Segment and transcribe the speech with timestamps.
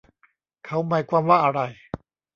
[0.65, 1.61] เขาหมายความว่าอะไร